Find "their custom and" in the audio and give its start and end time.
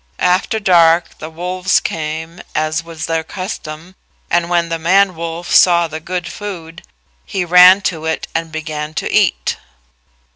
3.05-4.49